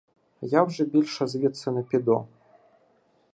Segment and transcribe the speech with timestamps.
[0.41, 2.27] —Я вже більше звідси не піду.